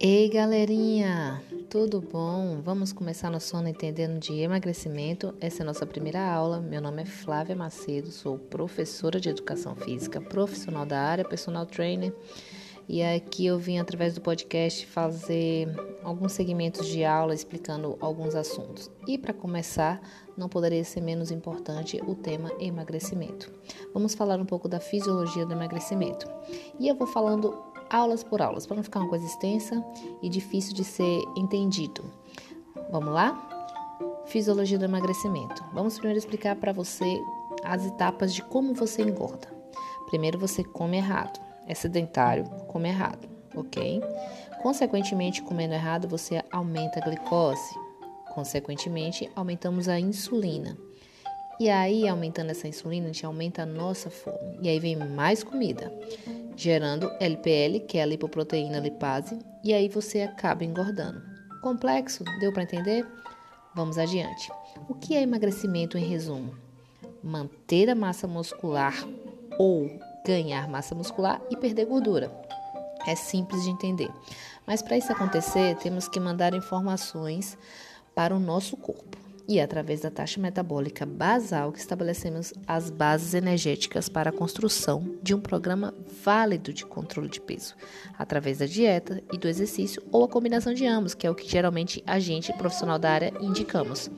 [0.00, 2.60] Ei, galerinha, tudo bom?
[2.62, 5.34] Vamos começar nosso ano entendendo de emagrecimento.
[5.40, 6.60] Essa é a nossa primeira aula.
[6.60, 12.14] Meu nome é Flávia Macedo, sou professora de educação física, profissional da área, personal trainer.
[12.88, 15.68] E aqui eu vim através do podcast fazer
[16.02, 18.90] alguns segmentos de aula explicando alguns assuntos.
[19.06, 20.00] E para começar,
[20.36, 23.52] não poderia ser menos importante o tema emagrecimento.
[23.92, 26.26] Vamos falar um pouco da fisiologia do emagrecimento.
[26.78, 27.52] E eu vou falando
[27.90, 29.84] aulas por aulas, para não ficar uma coisa extensa
[30.22, 32.04] e difícil de ser entendido.
[32.90, 33.36] Vamos lá?
[34.26, 35.64] Fisiologia do emagrecimento.
[35.72, 37.20] Vamos primeiro explicar para você
[37.64, 39.48] as etapas de como você engorda.
[40.06, 44.00] Primeiro você come errado, é sedentário, come errado, ok?
[44.62, 47.74] Consequentemente, comendo errado, você aumenta a glicose.
[48.34, 50.76] Consequentemente, aumentamos a insulina.
[51.60, 54.58] E aí, aumentando essa insulina, a gente aumenta a nossa fome.
[54.62, 55.92] E aí vem mais comida
[56.58, 61.22] gerando LPL, que é a lipoproteína lipase, e aí você acaba engordando.
[61.62, 62.24] Complexo?
[62.40, 63.06] Deu para entender?
[63.76, 64.50] Vamos adiante.
[64.88, 66.52] O que é emagrecimento em resumo?
[67.22, 68.92] Manter a massa muscular
[69.56, 69.88] ou
[70.26, 72.28] ganhar massa muscular e perder gordura.
[73.06, 74.10] É simples de entender.
[74.66, 77.56] Mas para isso acontecer, temos que mandar informações
[78.16, 84.06] para o nosso corpo e através da taxa metabólica basal que estabelecemos as bases energéticas
[84.06, 87.74] para a construção de um programa válido de controle de peso,
[88.18, 91.48] através da dieta e do exercício ou a combinação de ambos, que é o que
[91.48, 94.10] geralmente a gente profissional da área indicamos.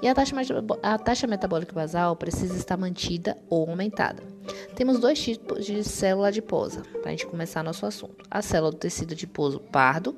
[0.00, 0.34] E a taxa,
[0.82, 4.22] a taxa metabólica basal precisa estar mantida ou aumentada.
[4.74, 8.24] Temos dois tipos de célula adiposa, para a gente começar nosso assunto.
[8.30, 10.14] A célula do tecido adiposo pardo,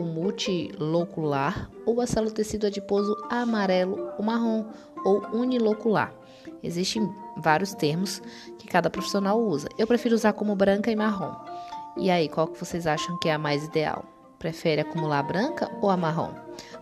[0.00, 4.64] o multilocular, ou a célula do tecido adiposo amarelo ou marrom,
[5.04, 6.12] ou unilocular.
[6.62, 8.22] Existem vários termos
[8.58, 9.68] que cada profissional usa.
[9.78, 11.34] Eu prefiro usar como branca e marrom.
[11.96, 14.04] E aí, qual que vocês acham que é a mais ideal?
[14.38, 16.32] Prefere acumular branca ou a marrom?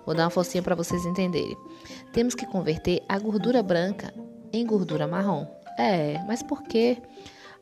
[0.07, 1.57] Vou dar uma forcinha para vocês entenderem.
[2.13, 4.15] Temos que converter a gordura branca
[4.53, 5.47] em gordura marrom.
[5.77, 6.99] É, mas por quê?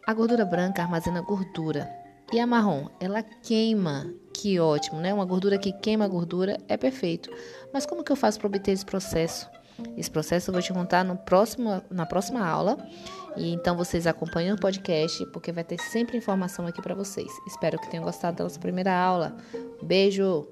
[0.07, 1.91] A gordura branca armazena gordura
[2.33, 4.13] e a marrom, ela queima.
[4.39, 5.15] Que ótimo, né?
[5.15, 7.31] Uma gordura que queima a gordura é perfeito.
[7.73, 9.49] Mas como que eu faço para obter esse processo?
[9.97, 12.77] Esse processo eu vou te contar no próximo, na próxima aula.
[13.35, 17.31] E então vocês acompanhem o podcast, porque vai ter sempre informação aqui para vocês.
[17.47, 19.35] Espero que tenham gostado da nossa primeira aula.
[19.83, 20.47] Beijo!